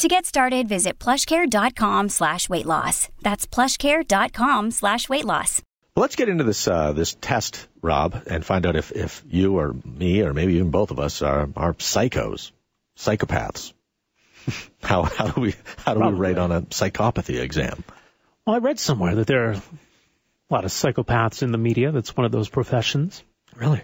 [0.00, 3.10] To get started, visit plushcare.com slash weight loss.
[3.20, 5.60] That's plushcare.com slash weight loss.
[5.94, 9.74] Let's get into this uh, this test, Rob, and find out if, if you or
[9.84, 12.50] me or maybe even both of us are, are psychos,
[12.96, 13.74] psychopaths.
[14.82, 16.18] how how do we how do Probably.
[16.18, 17.84] we rate on a psychopathy exam?
[18.46, 19.62] Well, I read somewhere that there are a
[20.48, 21.92] lot of psychopaths in the media.
[21.92, 23.22] That's one of those professions.
[23.54, 23.82] Really?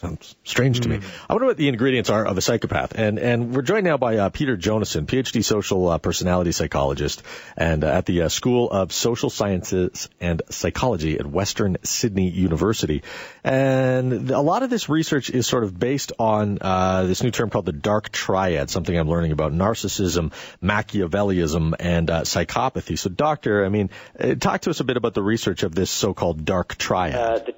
[0.00, 1.00] Sounds strange to me.
[1.28, 2.96] I wonder what the ingredients are of a psychopath.
[2.96, 7.24] And and we're joined now by uh, Peter Jonason, PhD social uh, personality psychologist,
[7.56, 13.02] and uh, at the uh, School of Social Sciences and Psychology at Western Sydney University.
[13.42, 17.50] And a lot of this research is sort of based on uh, this new term
[17.50, 20.32] called the dark triad, something I'm learning about narcissism,
[20.62, 22.96] Machiavellism, and uh, psychopathy.
[22.96, 25.90] So, doctor, I mean, uh, talk to us a bit about the research of this
[25.90, 27.16] so-called dark triad.
[27.16, 27.54] Uh, the,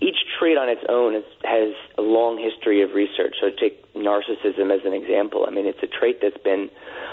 [0.00, 3.36] each trait on its own is, has a long history of research.
[3.40, 5.46] So take narcissism as an example.
[5.48, 6.68] I mean, it's a trait that's been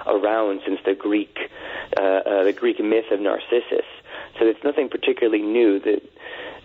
[0.06, 1.38] around since the Greek,
[1.98, 3.88] uh, uh, the Greek myth of Narcissus.
[4.40, 5.80] So it's nothing particularly new.
[5.80, 6.02] That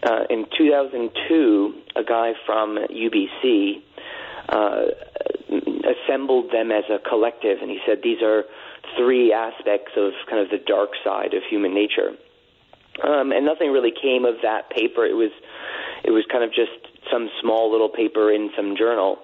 [0.02, 3.82] uh, in 2002, a guy from UBC
[4.48, 4.86] uh,
[5.86, 8.44] assembled them as a collective, and he said these are
[8.96, 12.10] three aspects of kind of the dark side of human nature.
[13.02, 15.04] Um, and nothing really came of that paper.
[15.06, 15.30] It was
[16.04, 16.72] it was kind of just
[17.10, 19.18] some small little paper in some journal.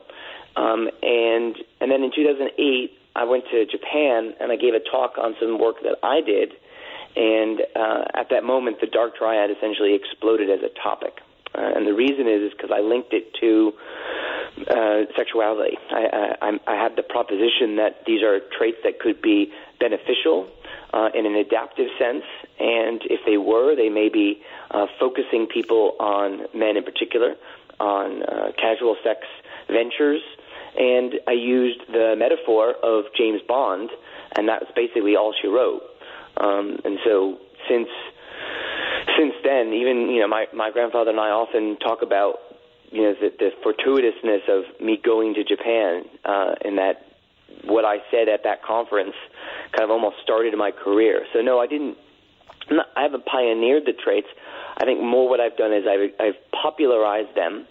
[0.57, 5.19] Um, and and then in 2008, I went to Japan and I gave a talk
[5.19, 6.53] on some work that I did.
[7.17, 11.21] And uh, at that moment, the dark triad essentially exploded as a topic.
[11.55, 13.73] Uh, and the reason is because I linked it to
[14.67, 15.79] uh, sexuality.
[15.91, 20.49] I, I, I had the proposition that these are traits that could be beneficial
[20.95, 22.23] uh, in an adaptive sense,
[22.61, 24.41] and if they were, they may be
[24.71, 27.35] uh, focusing people on men in particular,
[27.81, 29.27] on uh, casual sex
[29.67, 30.23] ventures.
[30.79, 33.91] And I used the metaphor of James Bond,
[34.37, 35.83] and that was basically all she wrote.
[36.37, 37.39] Um, and so
[37.69, 37.89] since
[39.19, 42.39] since then, even you know, my my grandfather and I often talk about
[42.91, 47.07] you know the, the fortuitousness of me going to Japan, uh, and that
[47.65, 49.15] what I said at that conference
[49.75, 51.27] kind of almost started my career.
[51.33, 51.97] So no, I didn't.
[52.71, 54.29] Not, I haven't pioneered the traits.
[54.79, 57.67] I think more what I've done is I've, I've popularized them,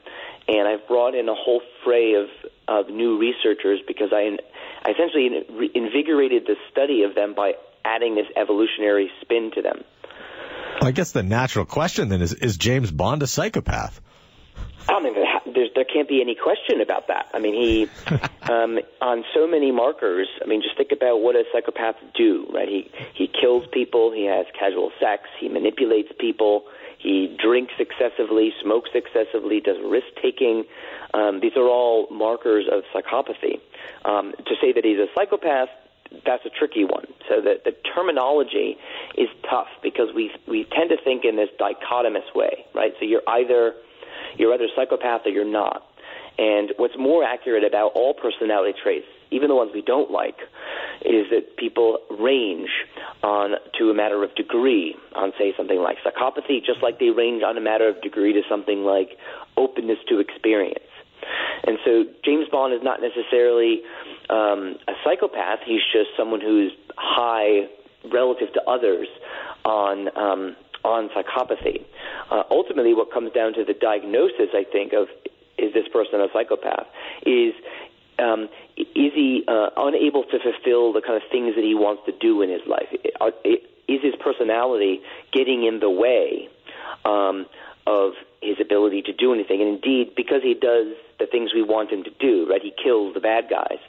[0.48, 2.28] and I've brought in a whole fray of
[2.68, 4.38] of new researchers because I,
[4.84, 7.54] I essentially invigorated the study of them by
[7.84, 9.84] adding this evolutionary spin to them.
[10.82, 14.00] I guess the natural question then is: Is James Bond a psychopath?
[14.88, 15.16] I mean,
[15.54, 17.28] there's, there can't be any question about that.
[17.34, 17.88] I mean, he,
[18.52, 20.28] um, on so many markers.
[20.42, 22.68] I mean, just think about what a psychopath do, right?
[22.68, 24.12] He he kills people.
[24.12, 25.24] He has casual sex.
[25.40, 26.66] He manipulates people.
[26.98, 30.64] He drinks excessively, smokes excessively, does risk taking.
[31.14, 33.60] Um, these are all markers of psychopathy.
[34.06, 35.68] Um, to say that he's a psychopath,
[36.26, 37.08] that's a tricky one.
[37.28, 38.78] So the, the terminology
[39.18, 42.94] is tough because we we tend to think in this dichotomous way, right?
[43.00, 43.74] So you're either
[44.38, 45.84] you're either a psychopath or you're not.
[46.38, 50.38] And what's more accurate about all personality traits, even the ones we don't like,
[51.06, 52.70] is that people range
[53.22, 57.44] on to a matter of degree on say something like psychopathy, just like they range
[57.44, 59.10] on a matter of degree to something like
[59.58, 60.80] openness to experience.
[61.66, 63.82] And so James Bond is not necessarily
[64.30, 65.60] um, a psychopath.
[65.66, 67.70] He's just someone who's high
[68.12, 69.08] relative to others
[69.64, 71.84] on um, on psychopathy.
[72.30, 75.08] Uh, ultimately, what comes down to the diagnosis, I think, of
[75.58, 76.88] is this person a psychopath?
[77.26, 77.54] Is
[78.20, 82.12] um, is he uh, unable to fulfill the kind of things that he wants to
[82.12, 82.88] do in his life?
[83.88, 85.02] Is his personality
[85.32, 86.50] getting in the way
[87.06, 87.46] um,
[87.86, 89.62] of his ability to do anything?
[89.62, 92.62] And indeed, because he does the things we want him to do, right?
[92.62, 93.80] He kills the bad guys.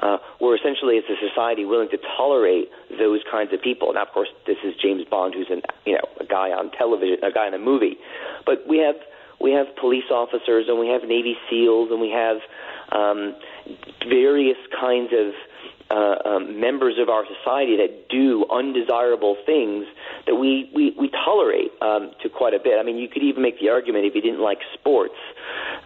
[0.00, 2.68] Uh, we're essentially, as a society, willing to tolerate
[2.98, 3.92] those kinds of people.
[3.92, 7.22] Now, of course, this is James Bond, who's an you know a guy on television,
[7.24, 7.98] a guy in a movie,
[8.46, 8.96] but we have
[9.40, 12.38] we have police officers and we have Navy SEALs and we have
[12.90, 13.36] um,
[14.08, 15.32] various kinds of
[15.90, 19.86] uh, um, members of our society that do undesirable things
[20.26, 22.78] that we, we, we tolerate um, to quite a bit.
[22.78, 25.14] I mean, you could even make the argument if you didn't like sports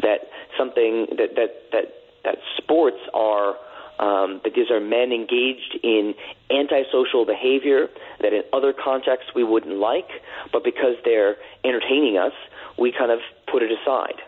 [0.00, 0.26] that
[0.58, 1.85] something that that that
[2.25, 3.55] that sports are
[4.02, 6.14] um, that these are men engaged in
[6.50, 7.88] antisocial behavior
[8.20, 10.08] that in other contexts we wouldn't like,
[10.52, 12.32] but because they're entertaining us,
[12.76, 13.20] we kind of
[13.50, 14.20] put it aside.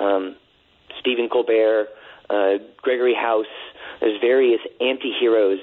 [0.00, 0.34] Um,
[0.98, 1.88] Stephen Colbert,
[2.28, 3.46] uh, Gregory House,
[4.00, 5.60] there's various anti-heroes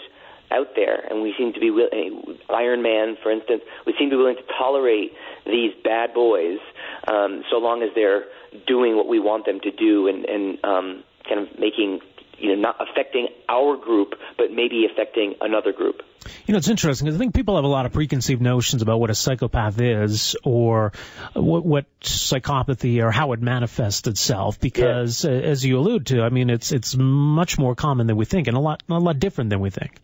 [0.50, 3.64] out there, and we seem to be uh, Iron Man, for instance.
[3.86, 5.12] We seem to be willing to tolerate
[5.46, 6.60] these bad boys
[7.06, 8.24] um, so long as they're
[8.66, 12.00] doing what we want them to do and, and um, kind of making
[12.40, 16.02] you know, not affecting our group, but maybe affecting another group.
[16.46, 19.00] You know, it's interesting because I think people have a lot of preconceived notions about
[19.00, 20.92] what a psychopath is or
[21.34, 24.60] what, what psychopathy or how it manifests itself.
[24.60, 25.32] Because, yeah.
[25.32, 28.48] uh, as you allude to, I mean, it's it's much more common than we think,
[28.48, 30.00] and a lot a lot different than we think.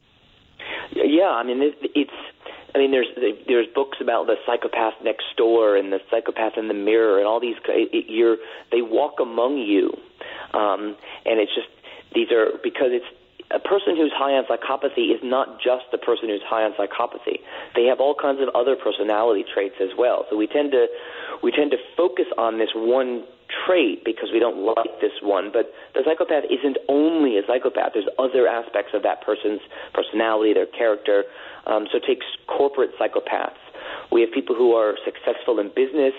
[0.95, 2.11] Yeah, I mean, it, it's.
[2.75, 3.07] I mean, there's
[3.47, 7.39] there's books about the psychopath next door and the psychopath in the mirror and all
[7.39, 7.55] these.
[7.67, 8.37] It, you're
[8.71, 9.91] they walk among you,
[10.53, 10.95] um,
[11.25, 11.67] and it's just
[12.13, 13.07] these are because it's
[13.51, 17.37] a person who's high on psychopathy is not just the person who's high on psychopathy.
[17.75, 20.25] They have all kinds of other personality traits as well.
[20.29, 20.87] So we tend to
[21.41, 23.23] we tend to focus on this one
[23.65, 25.51] trait because we don't like this one.
[25.53, 27.93] But the psychopath isn't only a psychopath.
[27.93, 29.61] There's other aspects of that person's
[29.93, 31.23] personality, their character.
[31.67, 33.61] Um, so take corporate psychopaths.
[34.11, 36.13] We have people who are successful in business,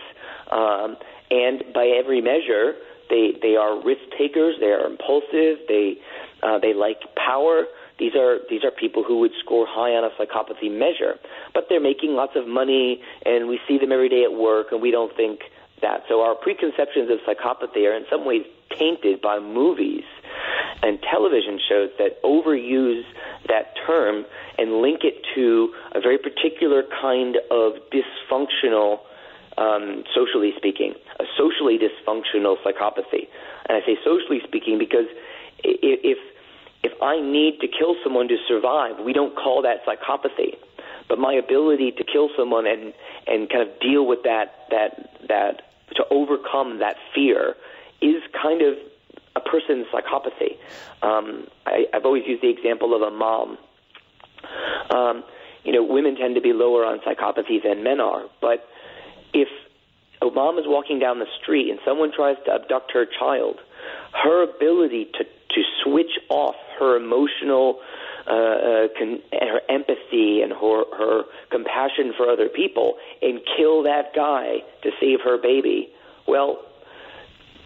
[0.51, 0.97] um,
[1.31, 2.75] and by every measure,
[3.11, 4.57] they they are risk takers.
[4.61, 5.65] They are impulsive.
[5.69, 5.97] They
[6.43, 7.65] uh, they like power.
[7.99, 11.19] These are these are people who would score high on a psychopathy measure,
[11.53, 14.83] but they're making lots of money, and we see them every day at work, and
[14.83, 15.41] we don't think
[15.81, 16.03] that.
[16.09, 18.43] So our preconceptions of psychopathy are in some ways
[18.79, 20.05] tainted by movies
[20.83, 23.05] and television shows that overuse
[23.49, 24.25] that term
[24.59, 28.99] and link it to a very particular kind of dysfunctional
[29.59, 33.29] um, socially speaking, a socially dysfunctional psychopathy.
[33.67, 35.07] And I say socially speaking because
[35.63, 36.19] if
[36.83, 40.59] if I need to kill someone to survive, we don't call that psychopathy.
[41.09, 42.93] But my ability to kill someone and
[43.27, 45.63] and kind of deal with that that that
[45.97, 47.55] to overcome that fear
[48.01, 48.77] is kind of
[49.37, 50.59] a person's psychopathy.
[51.03, 53.59] Um, I, I've always used the example of a mom.
[54.91, 55.25] Um,
[55.65, 58.69] you know, women tend to be lower on psychopathy than men are, but
[59.35, 59.49] if
[60.59, 63.57] is walking down the street and someone tries to abduct her child,
[64.13, 67.79] her ability to to switch off her emotional
[68.27, 74.15] uh, uh, con- her empathy and her her compassion for other people and kill that
[74.15, 75.89] guy to save her baby.
[76.27, 76.59] Well,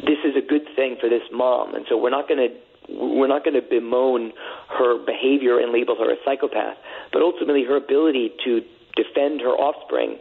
[0.01, 2.55] this is a good thing for this mom, and so we're not going to
[2.91, 4.33] we're not going to bemoan
[4.69, 6.77] her behavior and label her a psychopath,
[7.13, 8.63] but ultimately her ability to
[8.97, 10.19] defend her offspring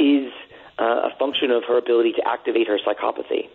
[0.00, 0.32] is
[0.78, 3.48] uh, a function of her ability to activate her psychopathy.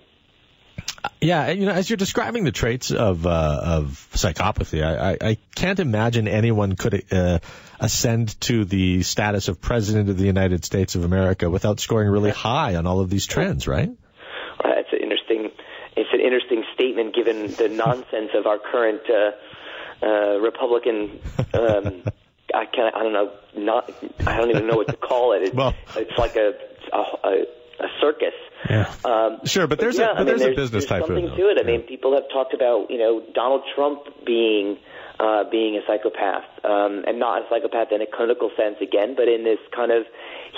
[1.21, 5.37] Yeah, you know, as you're describing the traits of uh, of psychopathy, I, I, I
[5.55, 7.39] can't imagine anyone could uh,
[7.79, 12.31] ascend to the status of president of the United States of America without scoring really
[12.31, 13.89] high on all of these trends, right?
[13.89, 15.51] Uh, it's an interesting
[15.95, 21.19] it's an interesting statement given the nonsense of our current uh, uh, Republican
[21.53, 22.03] um,
[22.55, 23.91] I can I don't know not
[24.25, 25.41] I don't even know what to call it.
[25.45, 26.53] It's, well, it's like a
[26.93, 27.31] a, a,
[27.79, 28.33] a circus.
[28.69, 28.91] Yeah.
[29.03, 31.29] Um, sure, but there's yeah, a but I mean, there's, a business there's type something
[31.29, 31.57] of to it.
[31.59, 34.77] I mean, people have talked about you know Donald Trump being
[35.19, 39.27] uh, being a psychopath, um, and not a psychopath in a clinical sense again, but
[39.27, 40.03] in this kind of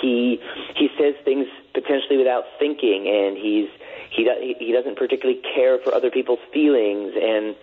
[0.00, 0.40] he
[0.76, 3.68] he says things potentially without thinking, and he's
[4.10, 7.56] he he doesn't particularly care for other people's feelings, and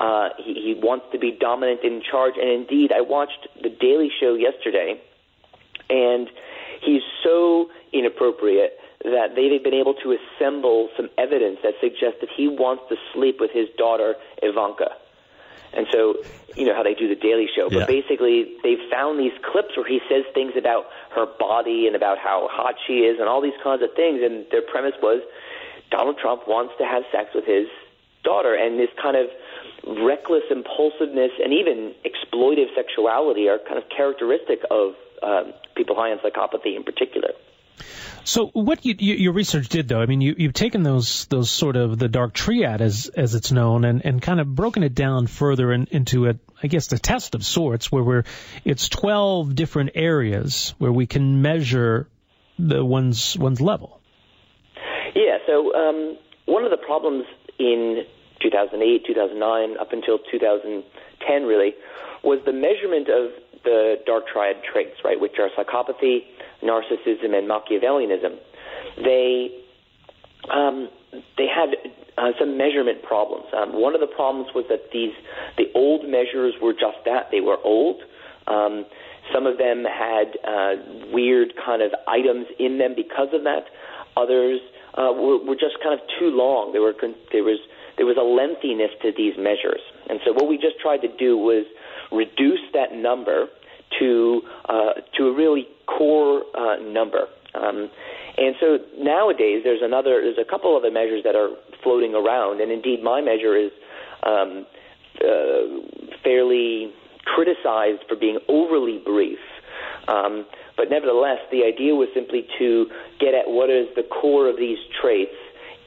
[0.00, 2.34] uh, he, he wants to be dominant in charge.
[2.36, 5.00] And indeed, I watched the Daily Show yesterday,
[5.88, 6.28] and
[6.80, 12.46] he's so inappropriate that they've been able to assemble some evidence that suggests that he
[12.48, 14.90] wants to sleep with his daughter Ivanka.
[15.74, 16.16] And so,
[16.54, 17.86] you know how they do the Daily Show, but yeah.
[17.86, 20.84] basically they've found these clips where he says things about
[21.16, 24.20] her body and about how hot she is and all these kinds of things.
[24.22, 25.22] And their premise was
[25.92, 27.68] Donald Trump wants to have sex with his
[28.24, 29.26] daughter, and this kind of
[30.02, 36.18] reckless impulsiveness and even exploitive sexuality are kind of characteristic of um, people high on
[36.18, 37.30] psychopathy in particular.
[38.24, 41.50] So what you, you, your research did, though, I mean, you, you've taken those those
[41.50, 44.94] sort of the dark triad as as it's known, and, and kind of broken it
[44.94, 48.24] down further in, into a, I guess, a test of sorts, where we're
[48.64, 52.06] it's twelve different areas where we can measure
[52.58, 54.00] the one's one's level.
[55.46, 57.24] So um, one of the problems
[57.58, 58.04] in
[58.42, 61.74] 2008, 2009, up until 2010, really,
[62.24, 63.30] was the measurement of
[63.64, 66.20] the dark triad traits, right, which are psychopathy,
[66.62, 68.38] narcissism, and Machiavellianism.
[69.04, 69.58] They
[70.50, 70.88] um,
[71.36, 71.70] they had
[72.18, 73.46] uh, some measurement problems.
[73.56, 75.12] Um, one of the problems was that these
[75.56, 78.02] the old measures were just that they were old.
[78.46, 78.84] Um,
[79.32, 80.74] some of them had uh,
[81.12, 83.66] weird kind of items in them because of that.
[84.16, 84.60] Others
[84.94, 86.72] uh, were, were just kind of too long.
[86.72, 86.94] There were
[87.32, 87.58] there was
[87.96, 91.36] there was a lengthiness to these measures, and so what we just tried to do
[91.36, 91.64] was
[92.10, 93.46] reduce that number
[93.98, 97.28] to uh, to a really core uh, number.
[97.54, 97.90] Um,
[98.36, 101.50] and so nowadays, there's another, there's a couple other measures that are
[101.82, 103.70] floating around, and indeed, my measure is
[104.22, 104.64] um,
[105.20, 106.92] uh, fairly
[107.24, 109.38] criticized for being overly brief.
[110.08, 114.56] Um, but nevertheless, the idea was simply to get at what is the core of
[114.56, 115.36] these traits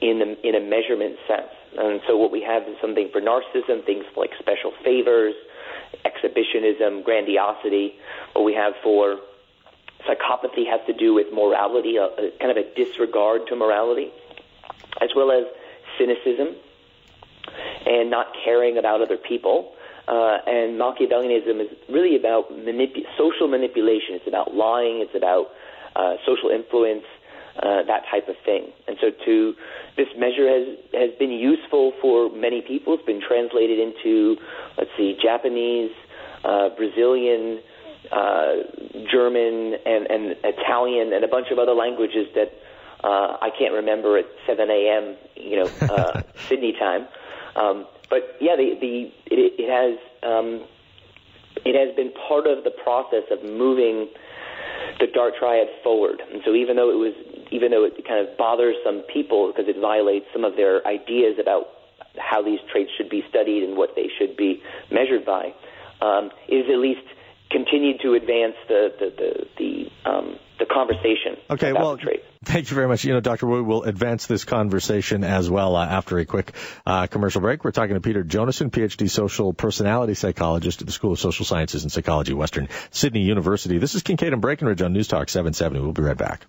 [0.00, 1.52] in a, in a measurement sense.
[1.78, 5.34] And so what we have is something for narcissism, things like special favors,
[6.04, 7.94] exhibitionism, grandiosity.
[8.32, 9.18] What we have for
[10.08, 14.10] psychopathy has to do with morality, a, a kind of a disregard to morality,
[15.00, 15.44] as well as
[15.98, 16.54] cynicism
[17.86, 19.72] and not caring about other people.
[20.08, 24.14] Uh, and Machiavellianism is really about manip- social manipulation.
[24.14, 25.00] It's about lying.
[25.00, 25.48] It's about
[25.96, 27.04] uh, social influence,
[27.58, 28.70] uh, that type of thing.
[28.86, 29.54] And so, to
[29.96, 32.94] this measure has has been useful for many people.
[32.94, 34.36] It's been translated into,
[34.78, 35.90] let's see, Japanese,
[36.44, 37.58] uh, Brazilian,
[38.12, 38.52] uh,
[39.10, 42.52] German, and, and Italian, and a bunch of other languages that
[43.02, 45.16] uh, I can't remember at 7 a.m.
[45.34, 47.08] You know, uh, Sydney time.
[47.56, 50.66] Um, but yeah, the, the it, it has um,
[51.64, 54.08] it has been part of the process of moving
[55.00, 56.22] the dark triad forward.
[56.32, 57.14] And so even though it was
[57.50, 61.38] even though it kind of bothers some people because it violates some of their ideas
[61.40, 61.66] about
[62.18, 65.52] how these traits should be studied and what they should be measured by,
[66.00, 67.04] um, is at least
[67.50, 69.70] continued to advance the the the, the,
[70.06, 71.36] um, the conversation.
[71.50, 71.98] Okay, well,
[72.44, 73.04] thank you very much.
[73.04, 73.46] You know, Dr.
[73.46, 76.52] Wu will advance this conversation as well uh, after a quick
[76.86, 77.64] uh, commercial break.
[77.64, 81.82] We're talking to Peter Jonason, PhD social personality psychologist at the School of Social Sciences
[81.82, 83.78] and Psychology, Western Sydney University.
[83.78, 85.80] This is Kingkade and Breckenridge on News Talk 770.
[85.80, 86.46] We'll be right back.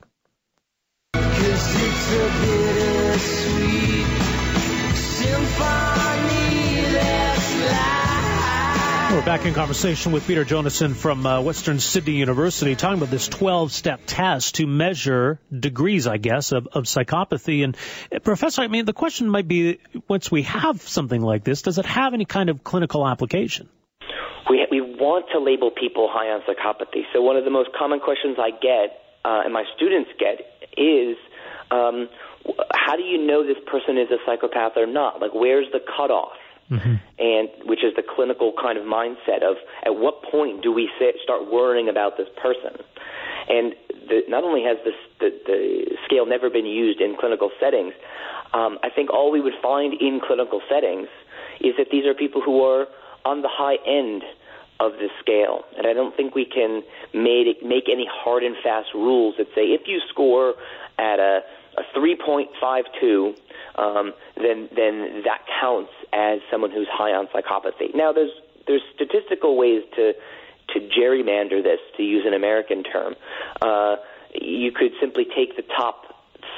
[9.27, 14.03] Back in conversation with Peter Jonason from uh, Western Sydney University, talking about this 12-step
[14.05, 17.65] test to measure degrees, I guess, of, of psychopathy.
[17.65, 17.75] And
[18.09, 21.77] uh, Professor, I mean, the question might be, once we have something like this, does
[21.77, 23.67] it have any kind of clinical application?
[24.49, 27.01] We we want to label people high on psychopathy.
[27.11, 30.39] So one of the most common questions I get, uh, and my students get,
[30.77, 31.17] is.
[31.69, 32.07] Um,
[32.71, 35.19] how do you know this person is a psychopath or not?
[35.19, 36.31] Like, where's the cutoff?
[36.69, 36.95] Mm-hmm.
[37.19, 40.89] and which is the clinical kind of mindset of at what point do we
[41.23, 42.77] start worrying about this person?
[43.49, 43.73] And
[44.09, 47.93] the, not only has this, the, the scale never been used in clinical settings,
[48.53, 51.07] um, I think all we would find in clinical settings
[51.61, 52.87] is that these are people who are
[53.25, 54.23] on the high end
[54.79, 55.63] of the scale.
[55.77, 56.83] And I don't think we can
[57.13, 60.55] make, make any hard and fast rules that say if you score
[60.99, 61.41] at a,
[61.77, 63.35] a 3.52,
[63.75, 67.93] um, then then that counts as someone who's high on psychopathy.
[67.93, 68.31] Now, there's
[68.65, 70.13] there's statistical ways to
[70.73, 73.15] to gerrymander this, to use an American term.
[73.61, 73.95] Uh,
[74.33, 76.03] you could simply take the top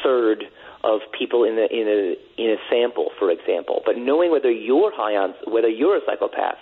[0.03, 0.45] third
[0.83, 3.81] of people in a in a in a sample, for example.
[3.85, 6.57] But knowing whether you're high on whether you're a psychopath,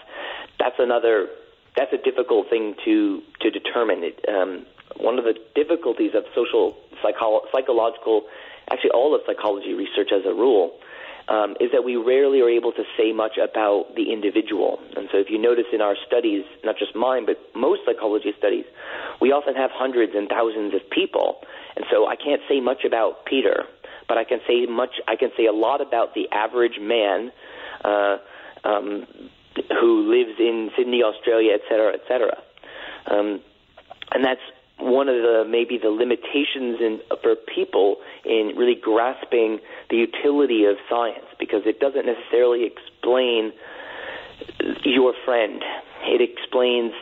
[0.59, 1.27] that's another
[1.75, 4.03] that's a difficult thing to to determine.
[4.03, 4.65] It, um,
[4.97, 8.23] one of the difficulties of social psycho- psychological
[8.71, 10.77] actually all of psychology research as a rule,
[11.27, 14.79] um, is that we rarely are able to say much about the individual.
[14.95, 18.65] And so if you notice in our studies, not just mine, but most psychology studies,
[19.19, 21.41] we often have hundreds and thousands of people.
[21.75, 23.65] And so I can't say much about Peter,
[24.07, 27.31] but I can say much, I can say a lot about the average man,
[27.83, 28.17] uh,
[28.63, 29.05] um,
[29.79, 32.38] who lives in Sydney, Australia, et cetera, et cetera.
[33.07, 33.41] Um,
[34.13, 34.41] and that's
[34.79, 40.77] one of the maybe the limitations in, for people in really grasping the utility of
[40.89, 43.53] science because it doesn't necessarily explain
[44.84, 45.63] your friend.
[46.03, 46.93] It explains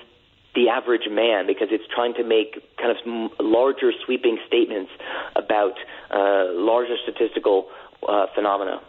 [0.55, 4.91] the average man because it's trying to make kind of larger sweeping statements
[5.35, 5.73] about
[6.09, 7.67] uh, larger statistical
[8.07, 8.81] uh, phenomena.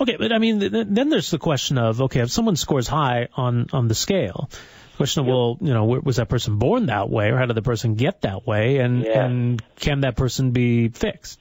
[0.00, 3.68] Okay, but I mean, then there's the question of okay, if someone scores high on
[3.72, 4.48] on the scale,
[5.02, 5.34] Question of, yep.
[5.34, 8.20] well, you know, was that person born that way, or how did the person get
[8.20, 9.24] that way, and yeah.
[9.24, 11.40] and can that person be fixed?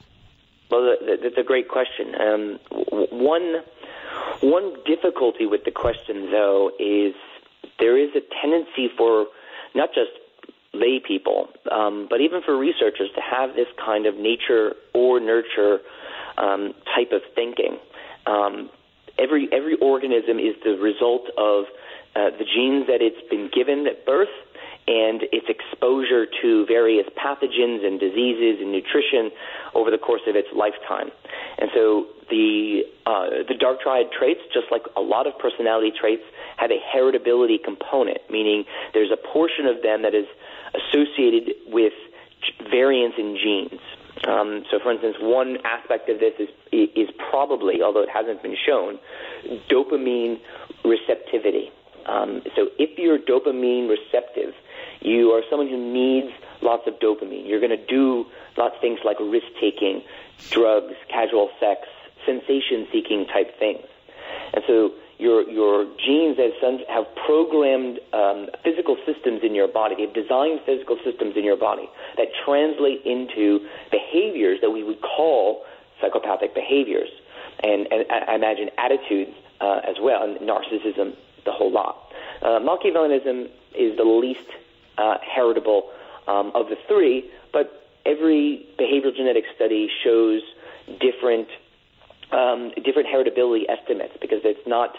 [0.71, 2.15] Well, that's a great question.
[2.19, 2.59] Um,
[3.11, 3.61] one
[4.41, 7.13] one difficulty with the question, though, is
[7.77, 9.27] there is a tendency for
[9.75, 10.09] not just
[10.73, 15.81] lay people, um, but even for researchers to have this kind of nature or nurture
[16.37, 17.77] um, type of thinking.
[18.25, 18.71] Um,
[19.19, 21.65] every every organism is the result of
[22.15, 24.33] uh, the genes that it's been given at birth
[24.87, 29.29] and its exposure to various pathogens and diseases and nutrition
[29.75, 31.11] over the course of its lifetime.
[31.59, 36.23] And so the uh, the dark triad traits, just like a lot of personality traits,
[36.57, 38.63] have a heritability component, meaning
[38.93, 40.25] there's a portion of them that is
[40.73, 41.93] associated with
[42.69, 43.81] variance in genes.
[44.27, 48.57] Um, so, for instance, one aspect of this is is probably, although it hasn't been
[48.57, 48.97] shown,
[49.69, 50.39] dopamine
[50.83, 51.71] receptivity.
[52.05, 54.53] Um, so, if you're dopamine receptive,
[55.01, 57.47] you are someone who needs lots of dopamine.
[57.47, 58.25] You're going to do
[58.57, 60.03] lots of things like risk taking,
[60.49, 61.87] drugs, casual sex,
[62.25, 63.85] sensation seeking type things.
[64.53, 66.37] And so your your genes
[66.89, 69.95] have programmed um, physical systems in your body.
[69.95, 75.63] They've designed physical systems in your body that translate into behaviors that we would call
[76.01, 77.09] psychopathic behaviors,
[77.61, 81.13] and, and I imagine attitudes uh, as well, and narcissism,
[81.45, 82.11] the whole lot.
[82.41, 84.47] Uh, Machiavellianism is the least
[84.97, 85.89] uh, heritable
[86.27, 90.41] um, of the three, but every behavioral genetic study shows
[90.99, 91.47] different
[92.31, 94.95] um, different heritability estimates because it's not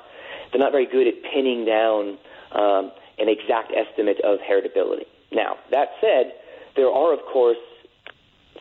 [0.53, 2.19] they're not very good at pinning down
[2.53, 5.07] um, an exact estimate of heritability.
[5.33, 6.35] Now, that said,
[6.77, 7.59] there are, of course,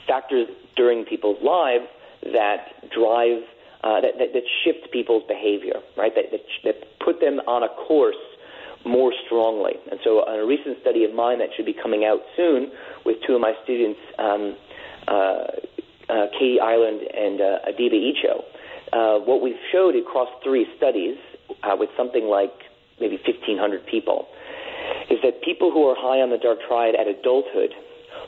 [0.08, 1.88] factors during people's lives
[2.24, 3.44] that drive,
[3.84, 6.14] uh, that, that, that, shift people's behavior, right?
[6.14, 8.16] That, that, that put them on a course
[8.86, 9.74] more strongly.
[9.90, 12.72] And so, a recent study of mine that should be coming out soon
[13.06, 14.56] with two of my students, um,
[15.08, 15.46] uh,
[16.10, 18.44] uh, Katie Ireland and uh, Adiba Icho,
[18.94, 21.18] uh, what we've showed across three studies
[21.64, 22.54] uh, with something like
[23.00, 24.28] maybe 1,500 people,
[25.10, 27.74] is that people who are high on the dark triad at adulthood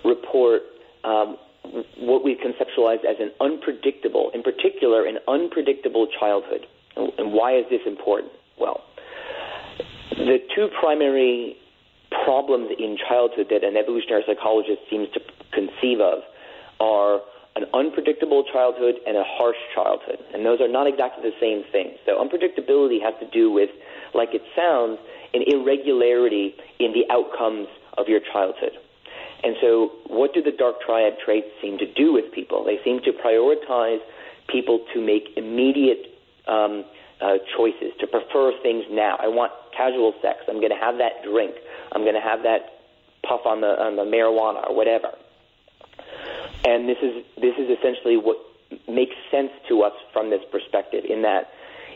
[0.03, 0.61] report
[1.03, 1.37] um,
[1.97, 6.65] what we conceptualize as an unpredictable, in particular, an unpredictable childhood.
[6.95, 8.31] And why is this important?
[8.59, 8.81] Well,
[10.11, 11.57] the two primary
[12.23, 15.19] problems in childhood that an evolutionary psychologist seems to
[15.51, 16.19] conceive of
[16.79, 17.21] are
[17.55, 20.17] an unpredictable childhood and a harsh childhood.
[20.33, 21.97] And those are not exactly the same thing.
[22.05, 23.69] So unpredictability has to do with,
[24.13, 24.99] like it sounds,
[25.33, 28.73] an irregularity in the outcomes of your childhood.
[29.43, 32.63] And so what do the dark triad traits seem to do with people?
[32.63, 33.99] They seem to prioritize
[34.47, 36.15] people to make immediate
[36.47, 36.85] um,
[37.21, 39.17] uh, choices, to prefer things now.
[39.19, 40.39] I want casual sex.
[40.47, 41.55] I'm going to have that drink.
[41.91, 42.79] I'm going to have that
[43.27, 45.11] puff on the on the marijuana or whatever.
[46.65, 48.37] And this is this is essentially what
[48.87, 51.03] makes sense to us from this perspective.
[51.07, 51.51] In that,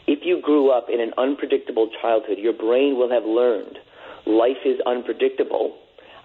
[0.05, 3.79] if you grew up in an unpredictable childhood, your brain will have learned
[4.27, 5.77] life is unpredictable.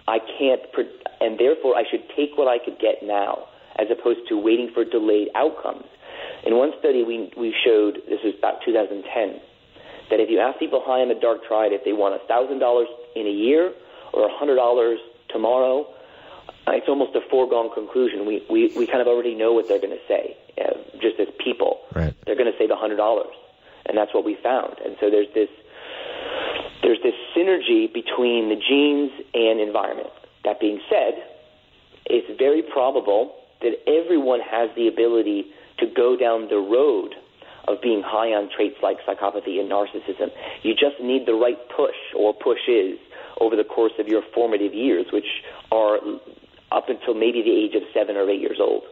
[0.07, 0.61] I can't,
[1.21, 3.47] and therefore I should take what I could get now,
[3.79, 5.85] as opposed to waiting for delayed outcomes.
[6.45, 9.39] In one study, we we showed this was about 2010
[10.09, 12.85] that if you ask people high on the dark triad if they want $1,000
[13.15, 13.73] in a year
[14.11, 14.95] or $100
[15.29, 15.87] tomorrow,
[16.67, 18.25] it's almost a foregone conclusion.
[18.25, 21.27] We, we, we kind of already know what they're going to say, uh, just as
[21.43, 21.81] people.
[21.95, 22.13] Right.
[22.25, 22.93] They're going to say the $100.
[23.85, 24.77] And that's what we found.
[24.85, 25.49] And so there's this,
[26.83, 30.09] there's this synergy between the genes and environment.
[30.43, 31.23] That being said,
[32.05, 35.45] it's very probable that everyone has the ability
[35.79, 37.15] to go down the road
[37.67, 40.29] of being high on traits like psychopathy and narcissism.
[40.63, 42.99] You just need the right push or pushes
[43.39, 45.25] over the course of your formative years, which
[45.71, 45.97] are
[46.71, 48.83] up until maybe the age of seven or eight years old.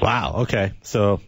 [0.00, 0.34] Wow.
[0.42, 0.72] Okay.
[0.82, 1.20] So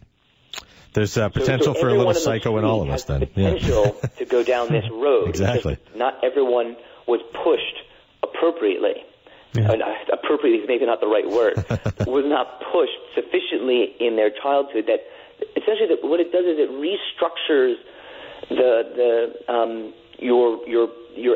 [0.95, 3.19] there's uh, potential so, so for a little psycho in all of us then.
[3.19, 4.09] Potential yeah.
[4.17, 5.27] to go down this road.
[5.27, 5.77] exactly.
[5.95, 7.83] Not everyone was pushed
[8.23, 9.03] appropriately.
[9.53, 9.71] Yeah.
[9.71, 11.57] Uh, appropriately is maybe not the right word.
[12.07, 15.03] was not pushed sufficiently in their childhood that
[15.55, 17.75] essentially that what it does is it restructures
[18.49, 21.35] the the um, your your your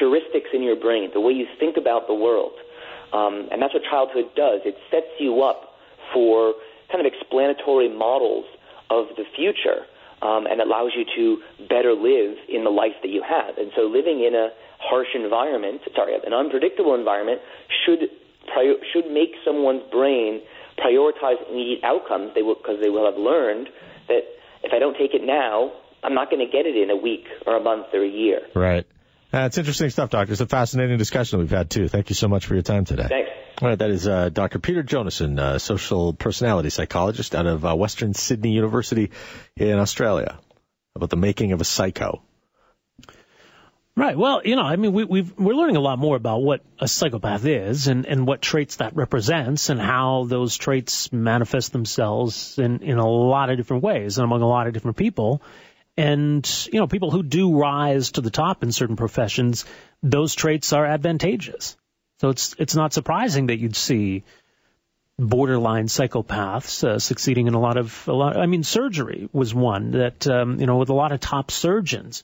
[0.00, 2.52] heuristics in your brain, the way you think about the world.
[3.12, 4.60] Um, and that's what childhood does.
[4.64, 5.76] It sets you up
[6.12, 6.54] for
[6.90, 8.44] kind of explanatory models
[8.92, 9.88] of the future
[10.20, 11.24] um, and allows you to
[11.66, 13.56] better live in the life that you have.
[13.56, 17.40] And so living in a harsh environment, sorry, an unpredictable environment
[17.84, 18.12] should
[18.52, 20.42] prior, should make someone's brain
[20.78, 23.68] prioritize immediate outcomes they will because they will have learned
[24.08, 24.22] that
[24.62, 27.26] if I don't take it now, I'm not going to get it in a week
[27.46, 28.40] or a month or a year.
[28.54, 28.86] Right.
[29.32, 30.32] Uh, it's interesting stuff, Doctor.
[30.32, 31.88] It's a fascinating discussion we've had too.
[31.88, 33.06] Thank you so much for your time today.
[33.08, 33.30] Thanks.
[33.62, 34.58] All right, that is uh, Dr.
[34.58, 39.12] Peter Jonason, uh, social personality psychologist out of uh, Western Sydney University
[39.56, 40.40] in Australia,
[40.96, 42.24] about the making of a psycho.
[43.94, 44.18] Right.
[44.18, 46.88] Well, you know, I mean, we, we've, we're learning a lot more about what a
[46.88, 52.80] psychopath is and, and what traits that represents and how those traits manifest themselves in,
[52.80, 55.40] in a lot of different ways and among a lot of different people.
[55.96, 59.66] And, you know, people who do rise to the top in certain professions,
[60.02, 61.76] those traits are advantageous.
[62.22, 64.22] So it's, it's not surprising that you'd see
[65.18, 69.90] borderline psychopaths uh, succeeding in a lot of, a lot, I mean, surgery was one
[69.90, 72.22] that, um, you know, with a lot of top surgeons,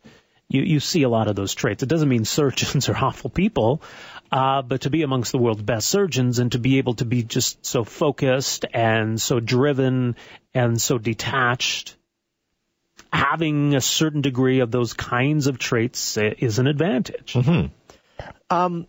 [0.49, 1.83] you, you see a lot of those traits.
[1.83, 3.83] It doesn't mean surgeons are awful people,
[4.31, 7.25] uh, but to be amongst the world's best surgeons and to be able to be
[7.25, 10.15] just so focused and so driven
[10.55, 11.97] and so detached,
[13.13, 17.33] having a certain degree of those kinds of traits is an advantage.
[17.33, 17.75] Mm-hmm.
[18.49, 18.87] Um,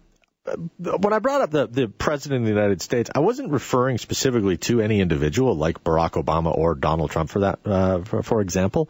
[0.77, 4.57] when I brought up the, the president of the United States, I wasn't referring specifically
[4.57, 8.89] to any individual like Barack Obama or Donald Trump for that, uh, for, for example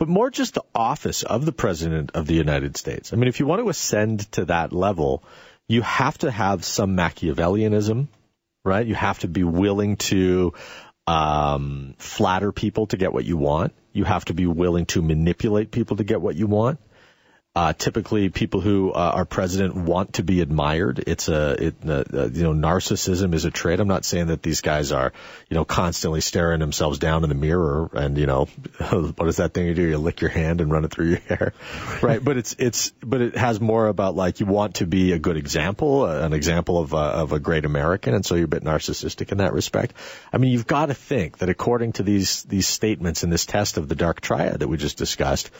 [0.00, 3.12] but more just the office of the president of the United States.
[3.12, 5.22] I mean, if you want to ascend to that level,
[5.68, 8.08] you have to have some Machiavellianism,
[8.64, 8.86] right?
[8.86, 10.54] You have to be willing to
[11.06, 13.74] um, flatter people to get what you want.
[13.92, 16.80] You have to be willing to manipulate people to get what you want.
[17.52, 21.02] Uh, typically, people who uh, are president want to be admired.
[21.04, 23.80] It's a, it, uh, uh, you know, narcissism is a trait.
[23.80, 25.12] I'm not saying that these guys are,
[25.48, 28.44] you know, constantly staring themselves down in the mirror and, you know,
[28.90, 29.82] what is that thing you do?
[29.82, 31.52] You lick your hand and run it through your hair,
[32.00, 32.22] right?
[32.22, 35.36] but it's, it's, but it has more about like you want to be a good
[35.36, 38.62] example, uh, an example of, uh, of a great American, and so you're a bit
[38.62, 39.94] narcissistic in that respect.
[40.32, 43.76] I mean, you've got to think that according to these these statements in this test
[43.76, 45.50] of the dark triad that we just discussed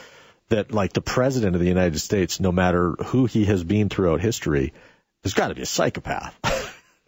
[0.50, 4.20] that like the president of the United States, no matter who he has been throughout
[4.20, 4.72] history,
[5.22, 6.36] there's got to be a psychopath.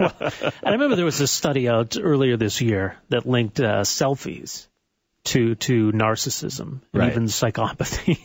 [0.00, 0.16] well,
[0.64, 4.66] I remember there was a study out earlier this year that linked uh, selfies
[5.24, 7.10] to to narcissism and right.
[7.10, 8.18] even psychopathy,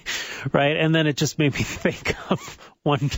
[0.53, 0.77] right?
[0.77, 3.11] And then it just made me think of one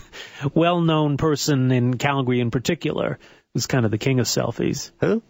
[0.53, 3.19] well-known person in Calgary in particular,
[3.53, 4.91] who's kind of the king of selfies.
[5.01, 5.21] Who?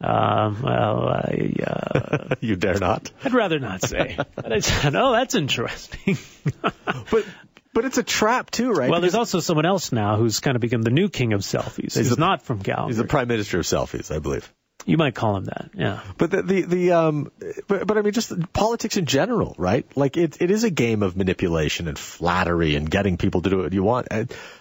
[0.00, 3.10] Um, well, I, uh, you dare not.
[3.24, 4.16] I'd rather not say.
[4.34, 6.18] but I said, oh, that's interesting.
[6.62, 7.24] but
[7.72, 8.90] but it's a trap too, right?
[8.90, 11.40] Well, because there's also someone else now who's kind of become the new king of
[11.40, 11.94] selfies.
[11.94, 12.88] He's, he's not from Calgary.
[12.88, 14.50] He's the prime minister of selfies, I believe.
[14.86, 16.00] You might call him that, yeah.
[16.16, 17.32] But the the, the um,
[17.66, 19.84] but, but I mean, just politics in general, right?
[19.96, 23.58] Like it it is a game of manipulation and flattery and getting people to do
[23.58, 24.06] what you want.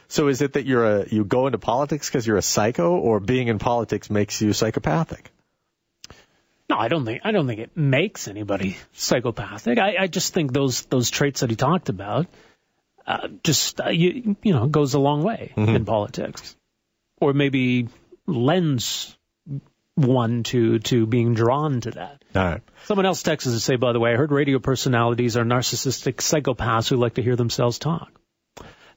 [0.07, 3.19] So is it that you're a you go into politics because you're a psycho, or
[3.19, 5.29] being in politics makes you psychopathic?
[6.67, 9.77] No, I don't think I don't think it makes anybody psychopathic.
[9.77, 12.25] I, I just think those those traits that he talked about
[13.05, 15.75] uh, just uh, you you know goes a long way mm-hmm.
[15.75, 16.55] in politics,
[17.21, 17.89] or maybe
[18.25, 19.15] lends
[19.95, 22.23] one to to being drawn to that.
[22.34, 22.62] Right.
[22.86, 26.89] Someone else texts to say, by the way, I heard radio personalities are narcissistic psychopaths
[26.89, 28.12] who like to hear themselves talk.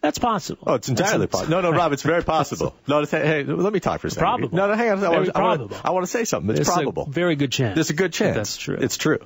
[0.00, 0.62] That's possible.
[0.64, 1.50] Oh, it's entirely possible.
[1.50, 2.74] No, no, Rob, it's very possible.
[2.86, 4.22] no, hey, hey, let me talk for a second.
[4.22, 4.56] Probable.
[4.56, 5.04] No, no, hang on.
[5.04, 6.50] I want, I, want, I want to say something.
[6.50, 7.06] It's There's probable.
[7.06, 7.74] very good chance.
[7.74, 8.36] There's a good chance.
[8.36, 8.78] That's true.
[8.80, 9.18] It's true.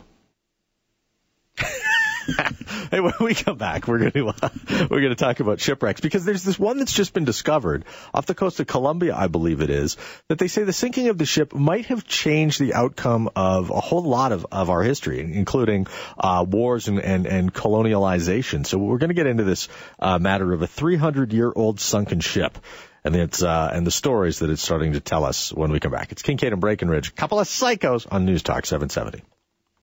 [2.90, 4.48] hey, when we come back, we're going to uh,
[4.90, 8.26] we're going to talk about shipwrecks because there's this one that's just been discovered off
[8.26, 9.96] the coast of Colombia, I believe it is,
[10.28, 13.80] that they say the sinking of the ship might have changed the outcome of a
[13.80, 15.86] whole lot of, of our history, including
[16.18, 18.66] uh, wars and, and, and colonialization.
[18.66, 22.20] So we're going to get into this uh, matter of a 300 year old sunken
[22.20, 22.58] ship
[23.04, 25.90] and it's uh, and the stories that it's starting to tell us when we come
[25.90, 26.12] back.
[26.12, 29.24] It's Kingkade and Breckenridge, a couple of psychos on News Talk 770.